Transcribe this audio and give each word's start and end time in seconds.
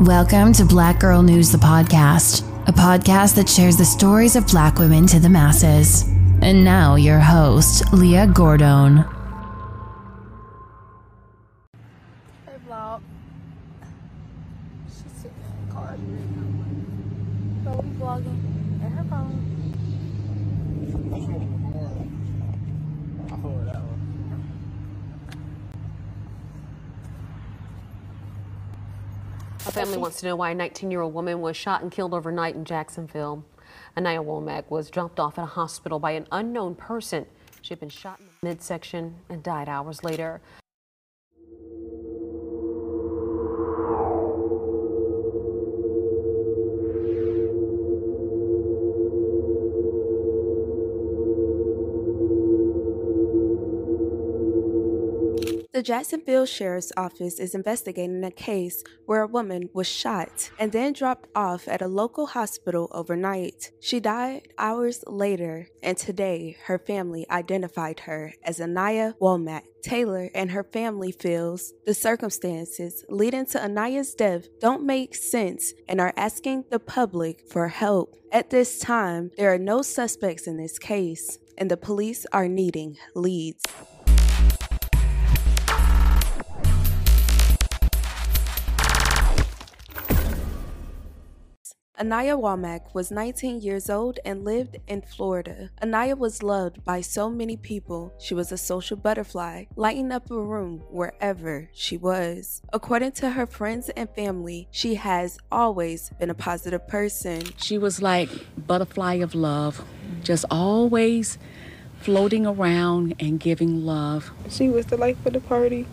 Welcome 0.00 0.54
to 0.54 0.64
Black 0.64 0.98
Girl 0.98 1.22
News, 1.22 1.52
the 1.52 1.58
podcast, 1.58 2.40
a 2.66 2.72
podcast 2.72 3.34
that 3.34 3.46
shares 3.46 3.76
the 3.76 3.84
stories 3.84 4.34
of 4.34 4.46
black 4.46 4.78
women 4.78 5.06
to 5.08 5.20
the 5.20 5.28
masses. 5.28 6.04
And 6.40 6.64
now, 6.64 6.94
your 6.94 7.18
host, 7.18 7.92
Leah 7.92 8.26
Gordon. 8.26 9.04
In 18.82 18.90
her 18.96 19.04
phone. 19.10 19.50
A 29.70 29.72
family 29.72 29.98
wants 29.98 30.18
to 30.18 30.26
know 30.26 30.34
why 30.34 30.50
a 30.50 30.54
19 30.56 30.90
year 30.90 31.00
old 31.00 31.14
woman 31.14 31.40
was 31.40 31.56
shot 31.56 31.80
and 31.80 31.92
killed 31.92 32.12
overnight 32.12 32.56
in 32.56 32.64
Jacksonville. 32.64 33.44
Aniyah 33.96 34.24
Womack 34.24 34.64
was 34.68 34.90
dropped 34.90 35.20
off 35.20 35.38
at 35.38 35.44
a 35.44 35.46
hospital 35.46 36.00
by 36.00 36.10
an 36.10 36.26
unknown 36.32 36.74
person. 36.74 37.24
She 37.62 37.70
had 37.72 37.78
been 37.78 37.88
shot 37.88 38.18
in 38.18 38.26
the 38.26 38.48
midsection 38.48 39.14
and 39.28 39.44
died 39.44 39.68
hours 39.68 40.02
later. 40.02 40.40
The 55.80 55.84
Jacksonville 55.84 56.44
Sheriff's 56.44 56.92
Office 56.94 57.40
is 57.40 57.54
investigating 57.54 58.22
a 58.22 58.30
case 58.30 58.84
where 59.06 59.22
a 59.22 59.26
woman 59.26 59.70
was 59.72 59.86
shot 59.86 60.50
and 60.58 60.72
then 60.72 60.92
dropped 60.92 61.30
off 61.34 61.66
at 61.66 61.80
a 61.80 61.88
local 61.88 62.26
hospital 62.26 62.90
overnight. 62.92 63.70
She 63.80 63.98
died 63.98 64.48
hours 64.58 65.02
later, 65.06 65.68
and 65.82 65.96
today 65.96 66.58
her 66.64 66.78
family 66.78 67.24
identified 67.30 68.00
her 68.00 68.34
as 68.44 68.58
Aniyah 68.58 69.14
Womack. 69.22 69.62
Taylor 69.82 70.28
and 70.34 70.50
her 70.50 70.64
family 70.64 71.12
feels 71.12 71.72
the 71.86 71.94
circumstances 71.94 73.02
leading 73.08 73.46
to 73.46 73.58
Aniyah's 73.58 74.12
death 74.12 74.48
don't 74.60 74.84
make 74.84 75.14
sense 75.14 75.72
and 75.88 75.98
are 75.98 76.12
asking 76.14 76.66
the 76.70 76.78
public 76.78 77.48
for 77.48 77.68
help. 77.68 78.14
At 78.30 78.50
this 78.50 78.80
time, 78.80 79.30
there 79.38 79.50
are 79.50 79.58
no 79.58 79.80
suspects 79.80 80.46
in 80.46 80.58
this 80.58 80.78
case, 80.78 81.38
and 81.56 81.70
the 81.70 81.78
police 81.78 82.26
are 82.34 82.48
needing 82.48 82.98
leads. 83.14 83.64
Aniyah 92.00 92.40
Womack 92.40 92.94
was 92.94 93.10
19 93.10 93.60
years 93.60 93.90
old 93.90 94.18
and 94.24 94.42
lived 94.42 94.78
in 94.88 95.02
Florida. 95.02 95.68
Aniyah 95.82 96.16
was 96.16 96.42
loved 96.42 96.82
by 96.82 97.02
so 97.02 97.28
many 97.28 97.58
people. 97.58 98.14
She 98.18 98.32
was 98.32 98.50
a 98.50 98.56
social 98.56 98.96
butterfly, 98.96 99.66
lighting 99.76 100.10
up 100.10 100.30
a 100.30 100.40
room 100.40 100.78
wherever 100.88 101.68
she 101.74 101.98
was. 101.98 102.62
According 102.72 103.12
to 103.20 103.32
her 103.32 103.44
friends 103.44 103.90
and 103.90 104.08
family, 104.08 104.66
she 104.70 104.94
has 104.94 105.36
always 105.52 106.08
been 106.18 106.30
a 106.30 106.34
positive 106.34 106.88
person. 106.88 107.42
She 107.58 107.76
was 107.76 108.00
like 108.00 108.30
butterfly 108.56 109.16
of 109.16 109.34
love, 109.34 109.84
just 110.22 110.46
always 110.50 111.36
floating 112.00 112.46
around 112.46 113.14
and 113.20 113.38
giving 113.38 113.84
love. 113.84 114.30
She 114.48 114.70
was 114.70 114.86
the 114.86 114.96
life 114.96 115.18
of 115.26 115.34
the 115.34 115.40
party. 115.40 115.86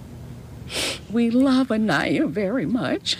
We 1.12 1.30
love 1.30 1.68
Aniyah 1.68 2.30
very 2.30 2.66
much. 2.66 3.18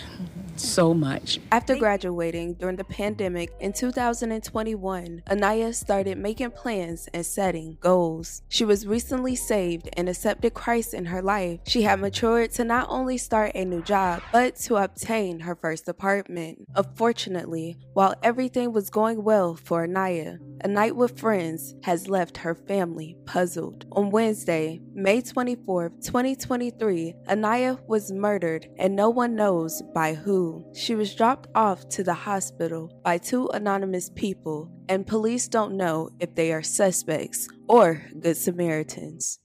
So 0.58 0.92
much. 0.92 1.38
After 1.52 1.76
graduating 1.76 2.54
during 2.54 2.76
the 2.76 2.84
pandemic 2.84 3.52
in 3.60 3.72
2021, 3.72 5.22
Aniyah 5.26 5.74
started 5.74 6.18
making 6.18 6.50
plans 6.50 7.08
and 7.14 7.24
setting 7.24 7.78
goals. 7.80 8.42
She 8.48 8.64
was 8.64 8.86
recently 8.86 9.36
saved 9.36 9.88
and 9.94 10.08
accepted 10.08 10.54
Christ 10.54 10.94
in 10.94 11.06
her 11.06 11.22
life. 11.22 11.60
She 11.66 11.82
had 11.82 12.00
matured 12.00 12.52
to 12.52 12.64
not 12.64 12.88
only 12.90 13.18
start 13.18 13.52
a 13.54 13.64
new 13.64 13.82
job, 13.82 14.22
but 14.32 14.56
to 14.56 14.76
obtain 14.76 15.40
her 15.40 15.54
first 15.54 15.88
apartment. 15.88 16.64
Unfortunately, 16.74 17.78
while 17.94 18.14
everything 18.22 18.72
was 18.72 18.90
going 18.90 19.22
well 19.22 19.54
for 19.54 19.86
Aniyah, 19.86 20.38
a 20.62 20.68
night 20.68 20.96
with 20.96 21.18
friends 21.18 21.74
has 21.82 22.08
left 22.08 22.36
her 22.38 22.54
family 22.54 23.16
puzzled. 23.26 23.86
On 23.92 24.10
Wednesday, 24.10 24.80
May 24.94 25.20
24, 25.20 25.90
2023, 26.02 27.14
Aniyah 27.28 27.80
was 27.86 28.12
murdered 28.12 28.68
and 28.78 28.94
no 28.96 29.10
one 29.10 29.34
knows 29.34 29.82
by 29.94 30.14
who. 30.14 30.64
She 30.74 30.94
was 30.94 31.14
dropped 31.14 31.48
off 31.54 31.88
to 31.90 32.02
the 32.02 32.14
hospital 32.14 32.90
by 33.04 33.18
two 33.18 33.48
anonymous 33.48 34.10
people, 34.10 34.70
and 34.88 35.06
police 35.06 35.48
don't 35.48 35.76
know 35.76 36.10
if 36.20 36.34
they 36.34 36.52
are 36.52 36.62
suspects 36.62 37.48
or 37.68 38.02
Good 38.20 38.36
Samaritans. 38.36 39.40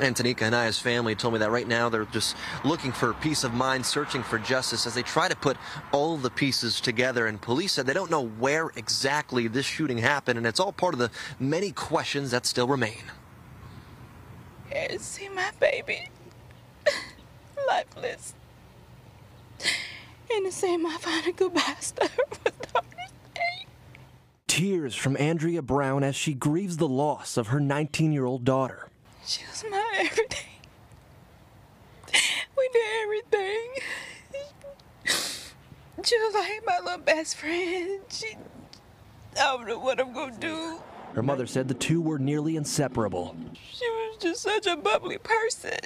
And 0.00 0.16
Tanika 0.16 0.50
Aniyah's 0.50 0.78
family 0.78 1.14
told 1.14 1.34
me 1.34 1.40
that 1.40 1.50
right 1.50 1.68
now 1.68 1.90
they're 1.90 2.06
just 2.06 2.34
looking 2.64 2.90
for 2.90 3.12
peace 3.12 3.44
of 3.44 3.52
mind, 3.52 3.84
searching 3.84 4.22
for 4.22 4.38
justice 4.38 4.86
as 4.86 4.94
they 4.94 5.02
try 5.02 5.28
to 5.28 5.36
put 5.36 5.58
all 5.92 6.16
the 6.16 6.30
pieces 6.30 6.80
together. 6.80 7.26
And 7.26 7.40
police 7.40 7.72
said 7.72 7.86
they 7.86 7.92
don't 7.92 8.10
know 8.10 8.26
where 8.26 8.70
exactly 8.76 9.46
this 9.46 9.66
shooting 9.66 9.98
happened, 9.98 10.38
and 10.38 10.46
it's 10.46 10.58
all 10.58 10.72
part 10.72 10.94
of 10.94 11.00
the 11.00 11.10
many 11.38 11.70
questions 11.70 12.30
that 12.30 12.46
still 12.46 12.66
remain. 12.66 13.02
And 14.72 15.00
see 15.00 15.28
my 15.28 15.50
baby 15.60 16.08
lifeless. 17.68 18.34
And 20.32 20.46
to 20.46 20.52
say 20.52 20.76
my 20.78 20.96
final 20.98 21.32
goodbyes 21.32 21.92
to 21.96 22.06
her 22.08 22.24
was 22.30 22.54
the. 22.62 22.80
Tears 24.46 24.96
from 24.96 25.16
Andrea 25.16 25.62
Brown 25.62 26.02
as 26.02 26.16
she 26.16 26.34
grieves 26.34 26.76
the 26.76 26.88
loss 26.88 27.36
of 27.36 27.46
her 27.46 27.60
19 27.60 28.12
year 28.12 28.24
old 28.24 28.44
daughter. 28.44 28.88
She 29.30 29.44
was 29.48 29.64
my 29.70 29.94
everything. 29.96 30.50
We 32.58 32.68
did 32.72 32.82
everything. 33.04 33.68
She 36.02 36.18
was 36.18 36.34
like 36.34 36.66
my 36.66 36.80
little 36.82 36.98
best 36.98 37.36
friend. 37.36 38.00
She, 38.08 38.34
I 39.36 39.56
don't 39.56 39.68
know 39.68 39.78
what 39.78 40.00
I'm 40.00 40.12
gonna 40.12 40.36
do. 40.36 40.80
Her 41.14 41.22
mother 41.22 41.46
said 41.46 41.68
the 41.68 41.74
two 41.74 42.00
were 42.00 42.18
nearly 42.18 42.56
inseparable. 42.56 43.36
She 43.72 43.88
was 43.88 44.16
just 44.20 44.42
such 44.42 44.66
a 44.66 44.76
bubbly 44.76 45.18
person. 45.18 45.78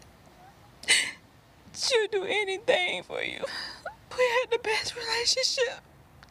She'll 1.74 2.08
do 2.10 2.24
anything 2.24 3.02
for 3.02 3.22
you. 3.22 3.44
We 4.16 4.24
had 4.40 4.52
the 4.52 4.58
best 4.62 4.96
relationship. 4.96 5.82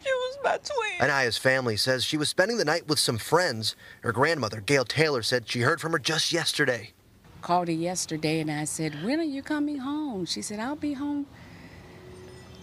She 0.04 0.10
was 0.10 0.38
my 0.44 0.58
twin. 0.58 1.08
Aniyah's 1.08 1.38
family 1.38 1.78
says 1.78 2.04
she 2.04 2.18
was 2.18 2.30
spending 2.30 2.58
the 2.58 2.66
night 2.66 2.88
with 2.88 2.98
some 2.98 3.20
friends. 3.20 3.76
Her 4.02 4.12
grandmother, 4.12 4.62
Gail 4.62 4.84
Taylor, 4.84 5.22
said 5.22 5.48
she 5.48 5.60
heard 5.60 5.80
from 5.80 5.92
her 5.92 6.00
just 6.00 6.34
yesterday. 6.34 6.94
Called 7.44 7.68
her 7.68 7.74
yesterday 7.74 8.40
and 8.40 8.50
I 8.50 8.64
said, 8.64 9.04
When 9.04 9.20
are 9.20 9.24
you 9.24 9.44
coming 9.44 9.80
home? 9.80 10.26
She 10.26 10.42
said, 10.42 10.62
I'll 10.62 10.78
be 10.78 10.94
home 10.94 11.26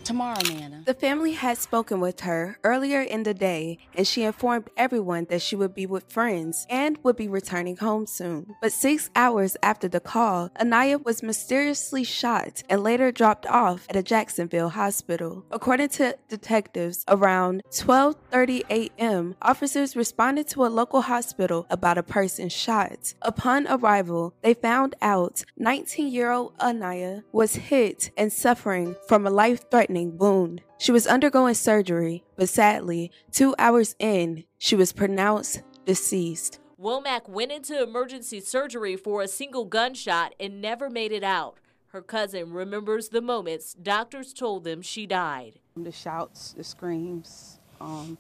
tomorrow, 0.05 0.41
Nana. 0.49 0.83
The 0.87 0.94
family 0.94 1.33
had 1.33 1.59
spoken 1.59 2.00
with 2.00 2.21
her 2.21 2.59
earlier 2.65 3.00
in 3.00 3.22
the 3.22 3.34
day, 3.34 3.78
and 3.94 4.06
she 4.06 4.22
informed 4.22 4.71
everyone 4.77 5.27
that 5.31 5.43
she 5.43 5.56
would 5.56 5.75
be 5.75 5.87
with 5.87 6.11
friends 6.11 6.66
and 6.71 6.99
would 7.03 7.16
be 7.16 7.28
returning 7.28 7.77
home 7.77 8.06
soon. 8.06 8.56
But 8.62 8.72
six 8.72 9.11
hours 9.15 9.56
after 9.62 9.88
the 9.88 10.00
call, 10.00 10.49
Aniyah 10.61 11.05
was 11.05 11.22
mysteriously 11.22 12.05
shot 12.05 12.62
and 12.69 12.83
later 12.83 13.12
dropped 13.12 13.47
off 13.47 13.87
at 13.88 13.97
a 13.97 14.03
Jacksonville 14.03 14.71
hospital. 14.71 15.44
According 15.50 15.91
to 15.91 16.17
detectives, 16.28 17.05
around 17.06 17.62
12:30 17.71 18.62
a.m., 18.71 19.37
officers 19.43 19.97
responded 19.97 20.49
to 20.49 20.65
a 20.65 20.69
local 20.69 21.03
hospital 21.03 21.67
about 21.71 21.99
a 21.99 22.03
person 22.03 22.49
shot. 22.49 23.15
Upon 23.22 23.67
arrival, 23.69 24.34
they 24.43 24.55
found 24.55 24.94
out 25.02 25.44
19-year-old 25.61 26.56
Aniyah 26.58 27.23
was 27.32 27.55
hit 27.55 28.11
and 28.17 28.32
suffering 28.32 28.97
from 29.06 29.26
a 29.26 29.31
life-threatening 29.31 29.89
wound. 29.94 30.62
She 30.78 30.92
was 30.92 31.06
undergoing 31.06 31.54
surgery, 31.54 32.25
but 32.37 32.48
sadly, 32.48 33.10
two 33.31 33.54
hours 33.58 33.94
in, 33.98 34.44
she 34.58 34.76
was 34.76 34.92
pronounced 34.92 35.62
deceased. 35.84 36.60
Womack 36.81 37.28
went 37.28 37.52
into 37.52 37.82
emergency 37.82 38.40
surgery 38.40 38.96
for 38.96 39.22
a 39.22 39.28
single 39.28 39.64
gunshot 39.64 40.34
and 40.38 40.60
never 40.60 40.88
made 40.88 41.12
it 41.12 41.25
out. 41.25 41.56
Her 41.88 42.00
cousin 42.00 42.52
remembers 42.52 43.08
the 43.08 43.20
moments 43.20 43.75
doctors 43.75 44.32
told 44.32 44.64
them 44.64 44.81
she 44.81 45.06
died. 45.06 45.58
The 45.76 45.90
shouts, 45.90 46.52
the 46.52 46.62
screams, 46.62 47.58
um, 47.81 48.16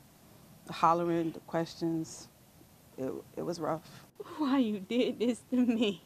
the 0.66 0.72
hollering, 0.72 1.30
the 1.30 1.40
questions. 1.40 2.28
It, 2.98 3.12
it 3.36 3.42
was 3.42 3.60
rough. 3.60 3.88
Why 4.36 4.58
you 4.58 4.80
did 4.80 5.20
this 5.20 5.42
to 5.50 5.56
me? 5.56 6.02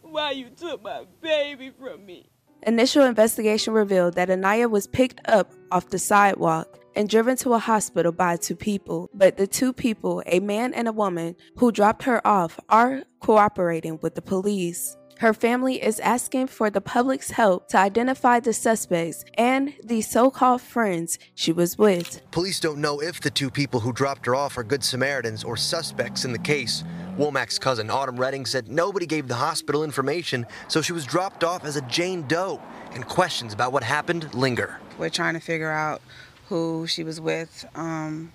Why 0.00 0.32
you 0.32 0.48
took 0.50 0.82
my 0.82 1.04
baby 1.20 1.70
from 1.78 2.04
me? 2.04 2.31
Initial 2.64 3.02
investigation 3.02 3.72
revealed 3.72 4.14
that 4.14 4.28
Aniyah 4.28 4.70
was 4.70 4.86
picked 4.86 5.20
up 5.24 5.52
off 5.72 5.88
the 5.88 5.98
sidewalk 5.98 6.78
and 6.94 7.08
driven 7.08 7.36
to 7.38 7.54
a 7.54 7.58
hospital 7.58 8.12
by 8.12 8.36
two 8.36 8.54
people. 8.54 9.10
But 9.12 9.36
the 9.36 9.48
two 9.48 9.72
people, 9.72 10.22
a 10.26 10.38
man 10.38 10.72
and 10.72 10.86
a 10.86 10.92
woman, 10.92 11.34
who 11.56 11.72
dropped 11.72 12.04
her 12.04 12.24
off, 12.24 12.60
are 12.68 13.02
cooperating 13.18 13.98
with 14.00 14.14
the 14.14 14.22
police. 14.22 14.96
Her 15.18 15.32
family 15.32 15.82
is 15.82 16.00
asking 16.00 16.48
for 16.48 16.68
the 16.68 16.80
public's 16.80 17.30
help 17.30 17.68
to 17.68 17.78
identify 17.78 18.40
the 18.40 18.52
suspects 18.52 19.24
and 19.34 19.72
the 19.82 20.02
so 20.02 20.30
called 20.30 20.60
friends 20.62 21.18
she 21.34 21.52
was 21.52 21.78
with. 21.78 22.20
Police 22.32 22.58
don't 22.58 22.78
know 22.78 23.00
if 23.00 23.20
the 23.20 23.30
two 23.30 23.50
people 23.50 23.80
who 23.80 23.92
dropped 23.92 24.26
her 24.26 24.34
off 24.34 24.58
are 24.58 24.64
Good 24.64 24.82
Samaritans 24.82 25.44
or 25.44 25.56
suspects 25.56 26.24
in 26.24 26.32
the 26.32 26.38
case. 26.38 26.82
Womack's 27.16 27.58
cousin, 27.58 27.90
Autumn 27.90 28.16
Redding, 28.16 28.46
said 28.46 28.68
nobody 28.68 29.06
gave 29.06 29.28
the 29.28 29.34
hospital 29.34 29.84
information, 29.84 30.46
so 30.66 30.82
she 30.82 30.92
was 30.92 31.04
dropped 31.04 31.44
off 31.44 31.64
as 31.64 31.76
a 31.76 31.82
Jane 31.82 32.26
Doe, 32.26 32.60
and 32.92 33.06
questions 33.06 33.52
about 33.52 33.72
what 33.72 33.84
happened 33.84 34.32
linger. 34.34 34.80
We're 34.98 35.10
trying 35.10 35.34
to 35.34 35.40
figure 35.40 35.70
out 35.70 36.00
who 36.48 36.86
she 36.86 37.04
was 37.04 37.20
with, 37.20 37.64
um, 37.74 38.32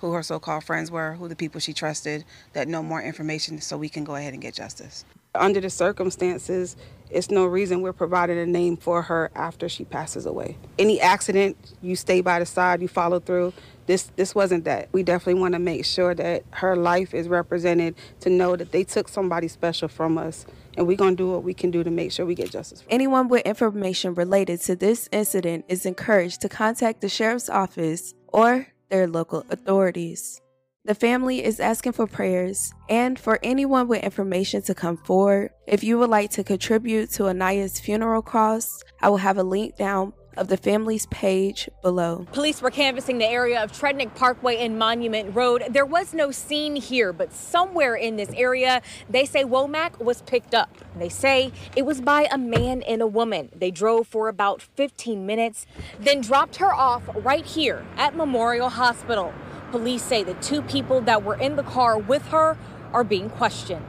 who 0.00 0.12
her 0.12 0.22
so 0.22 0.38
called 0.38 0.64
friends 0.64 0.90
were, 0.90 1.14
who 1.14 1.28
the 1.28 1.36
people 1.36 1.60
she 1.60 1.72
trusted 1.72 2.24
that 2.52 2.66
know 2.66 2.82
more 2.82 3.02
information 3.02 3.60
so 3.60 3.76
we 3.76 3.88
can 3.88 4.04
go 4.04 4.14
ahead 4.14 4.32
and 4.32 4.40
get 4.40 4.54
justice. 4.54 5.04
Under 5.34 5.60
the 5.60 5.70
circumstances, 5.70 6.76
it's 7.10 7.30
no 7.30 7.46
reason 7.46 7.82
we're 7.82 7.92
providing 7.92 8.38
a 8.38 8.46
name 8.46 8.76
for 8.76 9.02
her 9.02 9.30
after 9.34 9.68
she 9.68 9.84
passes 9.84 10.26
away. 10.26 10.56
Any 10.78 11.00
accident, 11.00 11.56
you 11.82 11.96
stay 11.96 12.20
by 12.20 12.38
the 12.38 12.46
side, 12.46 12.80
you 12.80 12.88
follow 12.88 13.20
through. 13.20 13.52
This 13.86 14.10
this 14.16 14.34
wasn't 14.34 14.64
that. 14.64 14.88
We 14.92 15.02
definitely 15.02 15.40
want 15.40 15.54
to 15.54 15.58
make 15.58 15.84
sure 15.84 16.14
that 16.14 16.44
her 16.50 16.76
life 16.76 17.12
is 17.14 17.28
represented 17.28 17.96
to 18.20 18.30
know 18.30 18.56
that 18.56 18.70
they 18.70 18.84
took 18.84 19.08
somebody 19.08 19.48
special 19.48 19.88
from 19.88 20.18
us 20.18 20.46
and 20.76 20.86
we're 20.86 20.96
going 20.96 21.16
to 21.16 21.22
do 21.22 21.30
what 21.30 21.42
we 21.42 21.54
can 21.54 21.70
do 21.70 21.82
to 21.82 21.90
make 21.90 22.12
sure 22.12 22.24
we 22.24 22.34
get 22.34 22.50
justice. 22.50 22.84
Anyone 22.88 23.28
with 23.28 23.42
information 23.46 24.14
related 24.14 24.60
to 24.62 24.76
this 24.76 25.08
incident 25.10 25.64
is 25.68 25.84
encouraged 25.86 26.40
to 26.42 26.48
contact 26.48 27.00
the 27.00 27.08
sheriff's 27.08 27.50
office 27.50 28.14
or 28.28 28.68
their 28.88 29.08
local 29.08 29.44
authorities. 29.50 30.40
The 30.86 30.94
family 30.94 31.44
is 31.44 31.60
asking 31.60 31.92
for 31.92 32.06
prayers 32.06 32.72
and 32.88 33.18
for 33.18 33.38
anyone 33.42 33.86
with 33.86 34.02
information 34.02 34.62
to 34.62 34.74
come 34.74 34.96
forward. 34.96 35.50
If 35.66 35.84
you 35.84 35.98
would 35.98 36.08
like 36.08 36.30
to 36.30 36.42
contribute 36.42 37.10
to 37.10 37.24
Aniyah's 37.24 37.78
funeral 37.78 38.22
costs, 38.22 38.82
I 39.02 39.10
will 39.10 39.18
have 39.18 39.36
a 39.36 39.42
link 39.42 39.76
down 39.76 40.14
of 40.38 40.48
the 40.48 40.56
family's 40.56 41.04
page 41.06 41.68
below. 41.82 42.26
Police 42.32 42.62
were 42.62 42.70
canvassing 42.70 43.18
the 43.18 43.26
area 43.26 43.62
of 43.62 43.72
Trednick 43.72 44.14
Parkway 44.14 44.56
and 44.56 44.78
Monument 44.78 45.36
Road. 45.36 45.64
There 45.68 45.84
was 45.84 46.14
no 46.14 46.30
scene 46.30 46.76
here, 46.76 47.12
but 47.12 47.34
somewhere 47.34 47.94
in 47.94 48.16
this 48.16 48.30
area, 48.30 48.80
they 49.10 49.26
say 49.26 49.44
Womack 49.44 49.98
was 50.00 50.22
picked 50.22 50.54
up. 50.54 50.78
They 50.98 51.10
say 51.10 51.52
it 51.76 51.84
was 51.84 52.00
by 52.00 52.26
a 52.32 52.38
man 52.38 52.80
and 52.84 53.02
a 53.02 53.06
woman. 53.06 53.50
They 53.54 53.70
drove 53.70 54.06
for 54.06 54.28
about 54.28 54.62
15 54.62 55.26
minutes, 55.26 55.66
then 55.98 56.22
dropped 56.22 56.56
her 56.56 56.72
off 56.72 57.02
right 57.16 57.44
here 57.44 57.84
at 57.98 58.16
Memorial 58.16 58.70
Hospital. 58.70 59.34
Police 59.70 60.02
say 60.02 60.24
the 60.24 60.34
two 60.34 60.62
people 60.62 61.00
that 61.02 61.22
were 61.22 61.36
in 61.36 61.54
the 61.54 61.62
car 61.62 61.96
with 61.96 62.26
her 62.28 62.58
are 62.92 63.04
being 63.04 63.30
questioned. 63.30 63.86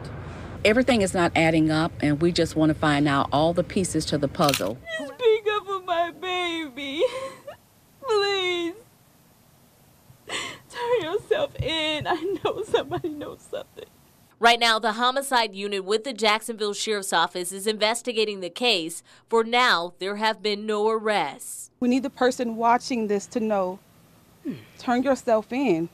Everything 0.63 1.01
is 1.01 1.15
not 1.15 1.31
adding 1.35 1.71
up, 1.71 1.91
and 2.01 2.21
we 2.21 2.31
just 2.31 2.55
want 2.55 2.69
to 2.69 2.75
find 2.75 3.07
out 3.07 3.27
all 3.31 3.51
the 3.51 3.63
pieces 3.63 4.05
to 4.05 4.17
the 4.19 4.27
puzzle. 4.27 4.77
Speak 4.95 5.47
up 5.51 5.65
for 5.65 5.81
my 5.81 6.11
baby. 6.11 7.03
Please. 8.07 8.75
Turn 10.27 11.01
yourself 11.01 11.55
in. 11.55 12.05
I 12.05 12.37
know 12.43 12.63
somebody 12.63 13.09
knows 13.09 13.41
something. 13.49 13.85
Right 14.39 14.59
now, 14.59 14.77
the 14.77 14.93
homicide 14.93 15.55
unit 15.55 15.83
with 15.83 16.03
the 16.03 16.13
Jacksonville 16.13 16.73
Sheriff's 16.73 17.13
Office 17.13 17.51
is 17.51 17.65
investigating 17.65 18.39
the 18.39 18.49
case. 18.49 19.01
For 19.29 19.43
now, 19.43 19.93
there 19.99 20.17
have 20.17 20.43
been 20.43 20.67
no 20.67 20.89
arrests. 20.89 21.71
We 21.79 21.89
need 21.89 22.03
the 22.03 22.09
person 22.11 22.55
watching 22.55 23.07
this 23.07 23.25
to 23.27 23.39
know 23.39 23.79
turn 24.77 25.03
yourself 25.03 25.51
in. 25.51 25.89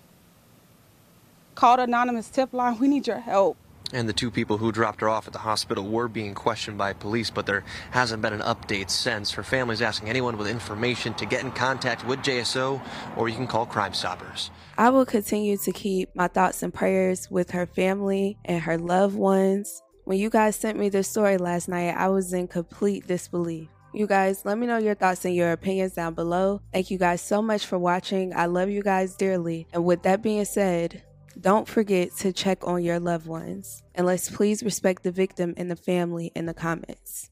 Call 1.56 1.78
the 1.78 1.84
anonymous 1.84 2.30
tip 2.30 2.54
line. 2.54 2.78
We 2.80 2.88
need 2.88 3.08
your 3.08 3.20
help. 3.20 3.58
And 3.94 4.08
the 4.08 4.14
two 4.14 4.30
people 4.30 4.58
who 4.58 4.72
dropped 4.72 5.00
her 5.00 5.08
off 5.08 5.28
at 5.28 5.34
the 5.34 5.40
hospital 5.40 5.86
were 5.86 6.10
being 6.10 6.34
questioned 6.34 6.78
by 6.78 6.92
police, 6.92 7.30
but 7.30 7.46
there 7.46 7.64
hasn't 7.92 8.22
been 8.22 8.34
an 8.34 8.42
update 8.42 8.90
since. 8.90 9.32
Her 9.32 9.44
family's 9.44 9.82
asking 9.82 10.10
anyone 10.10 10.38
with 10.38 10.48
information 10.48 11.14
to 11.16 11.26
get 11.26 11.44
in 11.44 11.52
contact 11.52 12.06
with 12.06 12.20
JSO 12.20 12.82
or 13.16 13.30
you 13.30 13.36
can 13.36 13.48
call 13.48 13.66
Crime 13.66 13.94
Stoppers. 13.94 14.52
I 14.78 14.90
will 14.90 15.06
continue 15.06 15.58
to 15.58 15.72
keep 15.72 16.14
my 16.16 16.28
thoughts 16.28 16.64
and 16.64 16.74
prayers 16.74 17.32
with 17.32 17.52
her 17.52 17.66
family 17.66 18.38
and 18.44 18.62
her 18.62 18.78
loved 18.78 19.16
ones. 19.16 19.82
When 20.04 20.20
you 20.20 20.30
guys 20.30 20.56
sent 20.56 20.78
me 20.78 20.90
this 20.90 21.08
story 21.08 21.38
last 21.38 21.68
night, 21.68 21.96
I 21.96 22.10
was 22.10 22.34
in 22.34 22.48
complete 22.48 23.08
disbelief. 23.08 23.70
You 23.98 24.06
guys, 24.06 24.46
let 24.46 24.60
me 24.60 24.68
know 24.68 24.78
your 24.78 24.94
thoughts 24.94 25.26
and 25.26 25.34
your 25.34 25.52
opinions 25.52 25.94
down 25.94 26.14
below. 26.14 26.62
Thank 26.72 26.92
you 26.92 27.00
guys 27.00 27.20
so 27.20 27.42
much 27.42 27.66
for 27.66 27.80
watching. 27.80 28.32
I 28.32 28.46
love 28.46 28.70
you 28.70 28.84
guys 28.84 29.16
dearly. 29.16 29.66
And 29.74 29.86
with 29.86 30.04
that 30.04 30.22
being 30.22 30.46
said, 30.46 31.02
don't 31.42 31.68
forget 31.68 32.16
to 32.18 32.32
check 32.32 32.60
on 32.68 32.84
your 32.84 33.00
loved 33.00 33.26
ones. 33.26 33.82
And 33.96 34.06
let's 34.06 34.30
please 34.30 34.62
respect 34.62 35.02
the 35.02 35.10
victim 35.10 35.56
and 35.58 35.72
the 35.72 35.76
family 35.76 36.32
in 36.36 36.46
the 36.46 36.54
comments. 36.54 37.32